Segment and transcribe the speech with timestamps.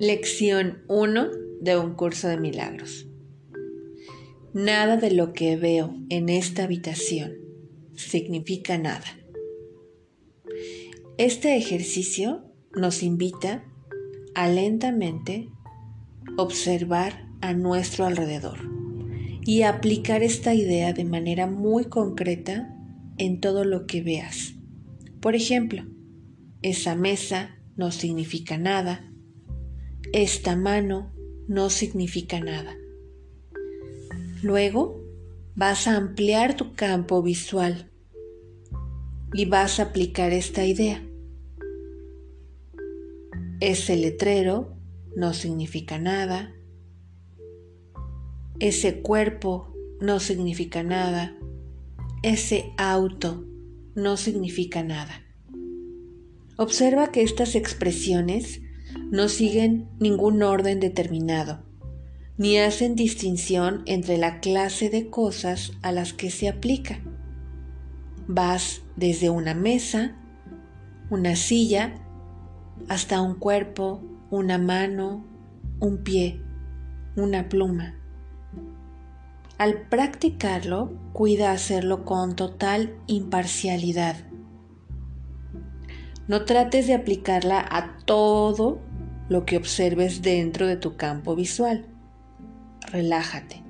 [0.00, 1.28] Lección 1
[1.60, 3.08] de un curso de milagros.
[4.54, 7.32] Nada de lo que veo en esta habitación
[7.96, 9.18] significa nada.
[11.16, 12.44] Este ejercicio
[12.76, 13.64] nos invita
[14.36, 15.48] a lentamente
[16.36, 18.60] observar a nuestro alrededor
[19.44, 22.72] y aplicar esta idea de manera muy concreta
[23.16, 24.54] en todo lo que veas.
[25.20, 25.84] Por ejemplo,
[26.62, 29.07] esa mesa no significa nada,
[30.12, 31.12] esta mano
[31.48, 32.76] no significa nada.
[34.42, 35.02] Luego
[35.54, 37.90] vas a ampliar tu campo visual
[39.32, 41.04] y vas a aplicar esta idea.
[43.60, 44.76] Ese letrero
[45.16, 46.54] no significa nada.
[48.60, 51.36] Ese cuerpo no significa nada.
[52.22, 53.44] Ese auto
[53.94, 55.24] no significa nada.
[56.56, 58.60] Observa que estas expresiones
[59.10, 61.62] no siguen ningún orden determinado,
[62.36, 67.00] ni hacen distinción entre la clase de cosas a las que se aplica.
[68.26, 70.16] Vas desde una mesa,
[71.10, 71.94] una silla,
[72.88, 75.24] hasta un cuerpo, una mano,
[75.80, 76.40] un pie,
[77.16, 77.94] una pluma.
[79.58, 84.27] Al practicarlo, cuida hacerlo con total imparcialidad.
[86.28, 88.80] No trates de aplicarla a todo
[89.28, 91.86] lo que observes dentro de tu campo visual.
[92.92, 93.62] Relájate.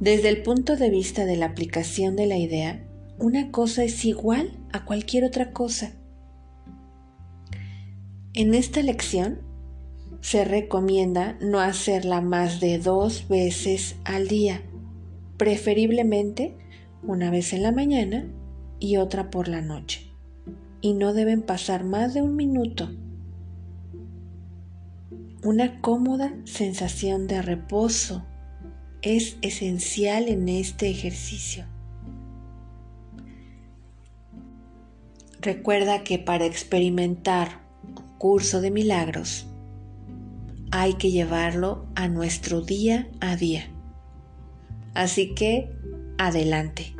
[0.00, 2.84] Desde el punto de vista de la aplicación de la idea,
[3.18, 5.92] una cosa es igual a cualquier otra cosa.
[8.32, 9.42] En esta lección
[10.20, 14.62] se recomienda no hacerla más de dos veces al día,
[15.36, 16.56] preferiblemente
[17.02, 18.26] una vez en la mañana
[18.78, 20.09] y otra por la noche,
[20.80, 22.90] y no deben pasar más de un minuto
[25.42, 28.26] una cómoda sensación de reposo
[29.00, 31.64] es esencial en este ejercicio.
[35.40, 39.46] Recuerda que para experimentar un curso de milagros
[40.70, 43.70] hay que llevarlo a nuestro día a día.
[44.92, 45.72] Así que,
[46.18, 46.94] adelante.